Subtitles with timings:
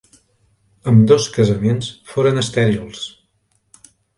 [0.91, 3.07] Ambdós casaments foren estèrils.